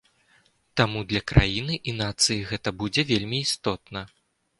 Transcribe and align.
Таму 0.79 1.01
для 1.09 1.19
краіны 1.31 1.75
і 1.91 1.93
нацыі 1.97 2.47
гэта 2.53 2.73
будзе 2.79 3.01
вельмі 3.11 3.43
істотна. 3.49 4.01